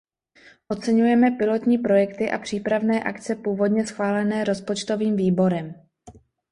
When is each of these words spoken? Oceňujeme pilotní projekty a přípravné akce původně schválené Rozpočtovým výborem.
Oceňujeme 0.71 1.31
pilotní 1.31 1.77
projekty 1.77 2.31
a 2.31 2.37
přípravné 2.39 3.03
akce 3.03 3.35
původně 3.35 3.87
schválené 3.87 4.43
Rozpočtovým 4.43 5.15
výborem. 5.15 5.75